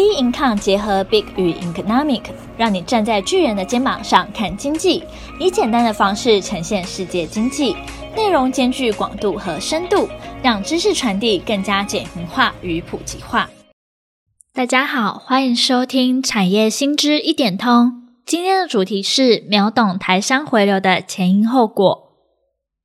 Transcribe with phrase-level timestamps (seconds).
[0.00, 2.22] B Income 结合 Big 与 Economic，
[2.56, 5.04] 让你站在巨人的肩膀上看经济，
[5.38, 7.76] 以简单的方式呈现世界经济，
[8.16, 10.08] 内容兼具广度和深度，
[10.42, 13.50] 让知识传递更加简明化与普及化。
[14.54, 18.08] 大家好，欢迎收听产业新知一点通。
[18.24, 22.06] 今天的主题是秒懂台商回流的前因后果。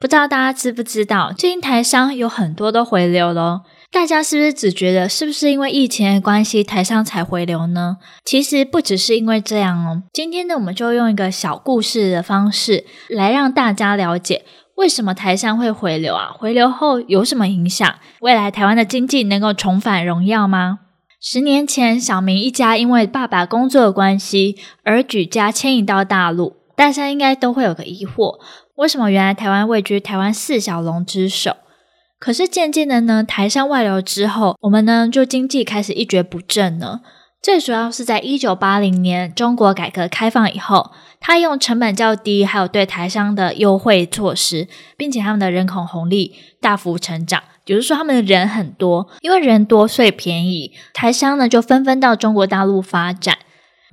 [0.00, 3.62] 不知道大家知不知道，最近台商有很多都回流了。
[3.92, 7.96] 大家是不是只觉得是不是因为疫情的关系，台商才回流呢？
[8.24, 10.02] 其实不只是因为这样哦。
[10.12, 14.44] 今天呢，我们就用一个小故事的方式来让大家了解
[14.74, 16.30] 为什么台商会回流啊？
[16.36, 17.94] 回流后有什么影响？
[18.20, 20.80] 未来台湾的经济能够重返荣耀吗？
[21.18, 28.38] 十年前，小明一家因为爸爸工作的关系而举家迁移到大陆，大家应该都会有个疑惑。
[28.74, 31.56] 为什么原来台湾位居台湾四小龙之首？
[32.18, 37.00] 可是渐渐的呢，台商外流之后，我们呢就经济开始一蹶不振了。
[37.42, 53.36] 最主要是在一九八零年中国改革开放以后，他用成本较低，还有对台商的优惠措施，并且他们的人口红利大幅成长，也就是说他们的人很多，因为人多所以便宜，台商呢就纷纷到中国大陆发展。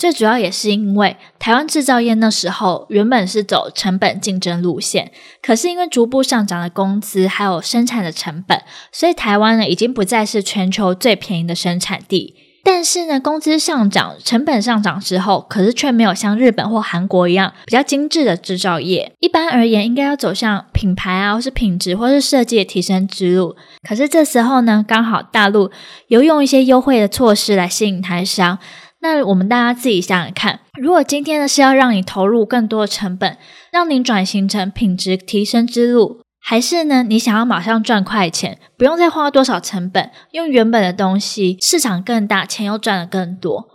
[0.00, 12.34] 最主要也是因为台湾制造业那时候原本是走成本竞争路线，可是因为逐步上涨的工资还有生产的成本，所以台湾呢已经不再是全球最便宜的生产地。
[12.62, 19.12] 但是呢，工资上涨、成本上涨之后，可是却没有像日本或韩国一样比较精致的制造业。
[19.20, 23.54] 一般而言，应该要走向品牌啊，或是品质，或是设计的提升之路。
[23.86, 25.70] 可是这时候呢，刚好大陆
[26.08, 28.58] 有用一些优惠的措施来吸引台商。
[29.02, 33.38] 那我们大家自己想想看，如果今天呢是要让你投入更多的成本，
[33.72, 43.68] 让你转型成品质提升之路，还是呢你想要马上赚快钱，不用再花多少成本，用原本的东西，市场更大，钱又赚得更多？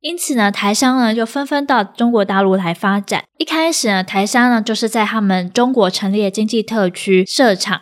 [0.00, 3.24] 因此呢，台商呢就纷纷到中国大陆来发展。
[3.38, 7.80] 一开始呢，台商呢就是在他们中国成立的经济特区设厂。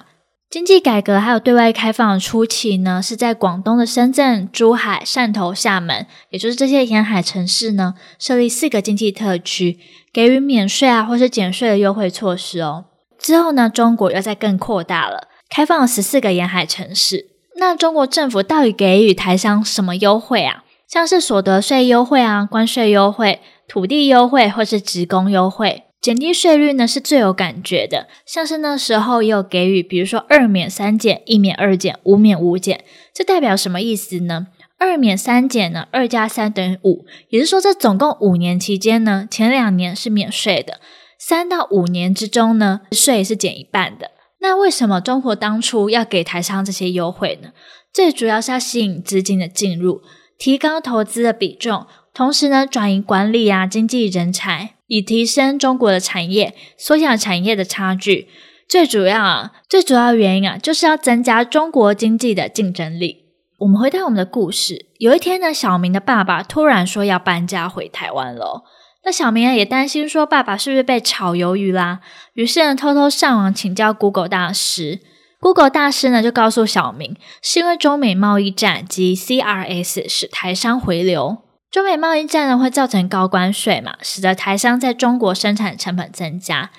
[0.50, 9.78] 经济改革还有对外开放初期呢，是在广东的深圳、珠海、汕头、厦门，也就是这些沿海城市呢，设立四个经济特区，
[10.12, 12.84] 给予免税啊或是减税的优惠措施哦。
[13.18, 17.30] 之后呢，中国又再更扩大了，开放了十四个沿海城市。
[17.56, 20.62] 那中国政府到底给予台商什么优惠啊？
[20.86, 25.82] 像是所得税优惠啊、关税优惠、土地优惠或是职工优惠。
[26.04, 32.84] 减低税率呢是最有感觉的，像是那时候也有给予，比如说二免三减、一免二减、五免五减，
[33.14, 34.48] 这代表什么意思呢？
[34.78, 40.78] 二免三减呢，二加三等于五，也就是说这总共五年期间呢，前两年是免税的，
[41.18, 44.10] 三到五年之中呢，税是减一半的。
[44.42, 47.52] 那为什么中国当初要给台商这些优惠呢？
[47.94, 50.02] 最主要是要吸引资金的进入，
[50.36, 54.73] 提高投资的比重，同时呢，转移管理啊、经济人才。
[54.86, 58.28] 以提升中国的产业，缩小产业的差距。
[58.68, 63.24] 最主要啊，最主要原因啊，就是要增加中国经济的竞争力。
[63.58, 68.64] 我们回到我们的故事，有一天呢，小明的爸爸突然说要搬家回台湾了。
[69.04, 72.00] 那小明啊也担心说爸爸是不是被炒鱿鱼啦，
[72.32, 75.00] 于是呢偷偷上网请教 Google 大师。
[75.40, 81.43] Google 大师呢就告诉小明，是因为中美贸易战及 CRS 使台商回流。
[81.74, 86.70] 中美贸易战呢会造成高关税嘛，使得台商在中国生产成本增加。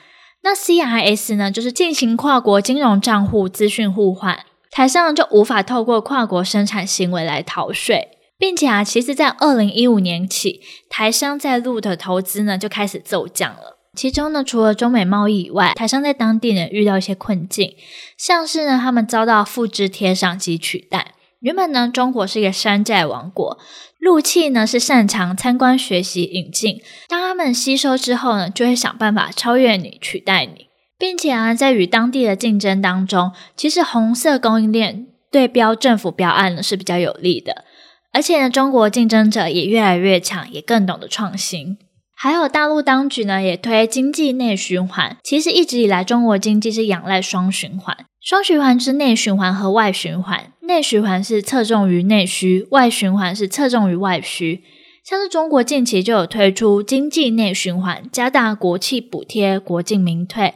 [0.41, 8.07] 那 CRS 呢，就是进行跨国金融账户资讯互换，台商就无法透过跨国生产行为来逃税，
[8.37, 13.77] 并且啊，其实在二零一五年起，台商在路的投资呢就开始骤降了。
[13.97, 17.75] 其中呢，除了中美贸易以外，台商在当地呢遇到一些困境，
[18.17, 21.14] 像是呢他们遭到复制贴上及取代。
[21.45, 23.59] 原本呢，中国是一个山寨王国，
[23.99, 26.81] 陆企呢是擅长参观、学习、引进。
[27.07, 30.65] 当他们吸收之后呢，就会想办法超越你、取代你，
[30.97, 37.63] 并且啊，在与当地的竞争当中，其实红色供应链对标政府标案呢是比较有利的。
[38.11, 41.77] 而且呢，中国竞争者也越来越强，也更懂得创新。
[42.17, 45.17] 还有大陆当局呢，也推经济内循环。
[45.23, 47.95] 其实一直以来，中国经济是仰赖双循环。
[48.25, 54.63] 双循环之内循环和外循环，内循环是侧重于内需，外循环是侧重于外需。
[55.03, 60.55] 像是中国近期就有推出经济内循环，加大国企补贴、国进民退。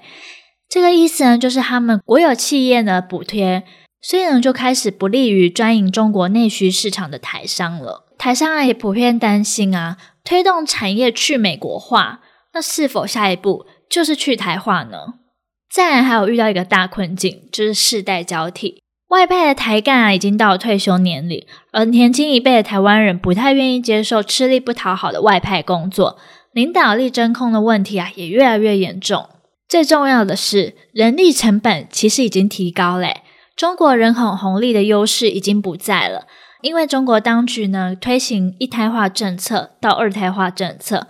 [0.67, 3.61] 这个意思呢，就是他们国有企业的补贴，
[4.01, 8.07] 所以呢就开始不利于专营中国内需市场的台商了。
[8.17, 12.21] 台商啊也普遍担心啊，推动产业去美国化，
[12.55, 14.97] 那是否下一步就是去台化呢？
[15.71, 18.81] 再来还有遇到一个大困境，就是世代交替。
[19.09, 26.17] 外派的台干啊，已经到了退休年龄，而年轻一辈的台湾人不太愿意接受吃力不讨好的外派工作，
[26.51, 29.27] 领导力真空的问题啊，也越来越严重。
[29.67, 33.21] 最重要的是，人力成本其实已经提高嘞。
[33.55, 36.25] 中国人口红利的优势已经不在了，
[36.61, 41.07] 因为中国当局呢推行一胎化政策到二胎化政策，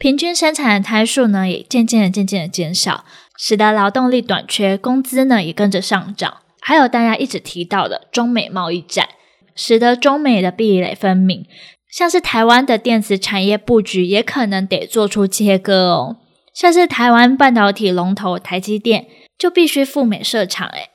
[0.00, 3.04] 平均生产的胎数呢也渐渐的、渐渐的减少，
[3.36, 6.38] 使得劳动力短缺，工资呢也跟着上涨。
[6.58, 9.10] 还有大家一直提到的中美贸易战，
[9.54, 11.44] 使得中美的壁垒分明，
[11.90, 16.16] 像是台湾的电子产业布局也可能得做出切割哦。
[16.54, 19.06] 像是台湾半导体龙头台积电
[19.36, 20.88] 就必须赴美设厂，诶，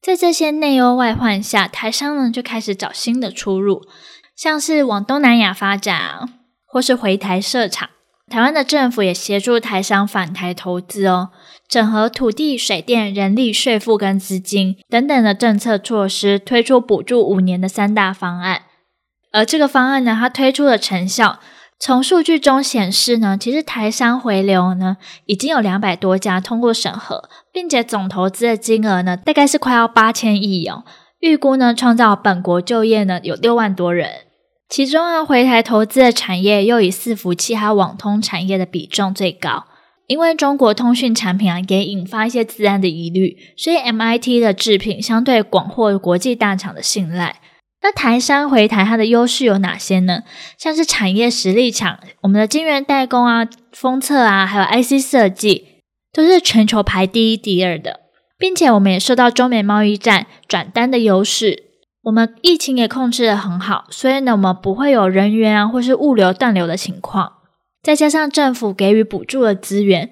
[0.00, 3.82] 在这些内忧外患下，台商呢就开始找新的出路，
[4.34, 6.30] 像是往东南亚发展，
[6.64, 7.90] 或是回台设厂。
[8.30, 11.30] 台湾的政府也协助台商返台投资哦。
[11.68, 18.62] 整合土地、水电、人力、税负跟资金等等的政策措施，推出补助五年的三大方案。
[19.32, 21.40] 而这个方案呢，它推出的成效，
[21.78, 30.84] 从数据中显示呢，其实台商回流呢，已经有两百多家通过审核，并且总投资的金额呢，大概是快要八千亿哦。
[31.20, 34.10] 预估呢，创造本国就业呢，有六万多人。
[34.72, 39.66] 其中啊，回台投资的产业又以伺服器还有网通产业的比重最高。
[40.06, 47.36] 因为中国通讯产品啊，也引发一些自然的疑虑，所以 MIT 的制品相对广获国际大厂的信赖。
[47.82, 50.22] 那台商回台，它的优势有哪些呢？
[50.56, 55.66] 像是产业实力强，我们的晶圆代工啊、封测啊，还有 IC 设计，
[56.14, 58.00] 都是全球排第一、第二的，
[58.38, 61.64] 并且我们也受到中美贸易战转单的优势。
[62.02, 67.34] 我们疫情也控制得很好，所以呢，我们不会有人员啊或是物流断流的情况。
[67.82, 70.10] 再加上政府给予补助的资源，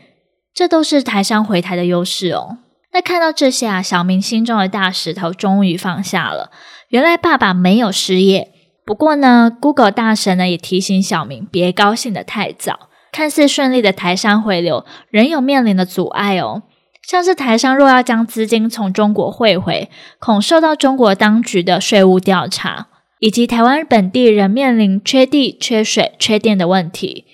[0.54, 2.58] 这都是台商回台的优势哦。
[2.92, 6.50] 那看到这些啊，小明心中的大石头终于放下了。
[6.88, 8.52] 原来爸爸没有失业。
[8.84, 12.88] 不过呢，Google 大神呢也提醒小明别高兴得太早。
[13.12, 16.62] 看似顺利的台商回流，仍有面临的阻碍哦。
[17.10, 19.90] 像是台商若要将资金从中国汇回，
[20.20, 22.86] 恐受到中国当局的税务调查，
[23.18, 27.24] 以及台湾本地人面临缺地、缺水、缺电的问题。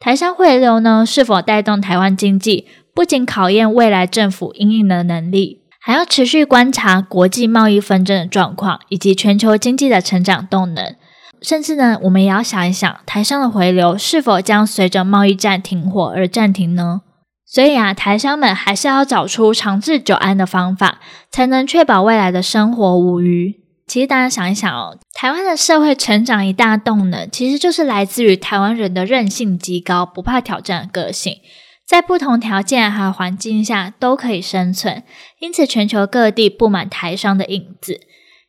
[0.00, 2.66] 台商回流呢，是否带动台湾经济？
[2.94, 10.96] 不仅考验未来政府应应的能力，还要持续观察国际贸易纷争的状况，以及全球经济的成长动能。
[11.42, 17.02] 甚至呢，我们也要想一想，台商的回流是否将随着贸易战停火而暂停呢？
[17.46, 21.00] 所以啊，台商们还是要找出长治久安的方法，
[21.30, 23.60] 才能确保未来的生活无虞。
[23.86, 31.36] 其实大家想一想哦，台湾的社会成长一大动能，其实就是来自于台湾人的韧性极高、不怕挑战的个性，
[31.86, 35.04] 在不同条件还有环境下都可以生存。
[35.38, 38.00] 因此，全球各地布满台商的影子。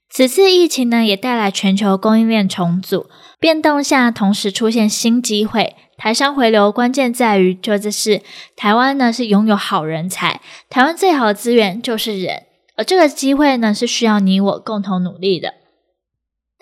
[0.09, 3.05] 此次疫情呢，也带来全球供应链重组，
[3.39, 5.75] 变动下同时出现新机会。
[5.97, 8.21] 台商回流关键在于，就是
[8.55, 12.43] 台湾呢是拥有好人才，台湾最好的资源就是人。
[12.75, 15.55] 而这个机会呢，是需要你我共同努力的。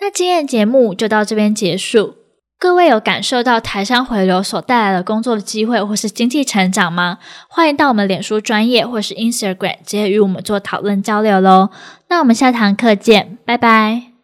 [0.00, 2.14] 那今天的节目就到这边结束。
[2.58, 7.18] 各位有感受到台商回流所带来的工作机会或是经济成长吗？
[7.48, 11.68] 欢迎到我们脸书专业或是 Instagram 直接与我们做讨论交流喽。
[12.08, 14.15] 那我们下堂课见，拜拜。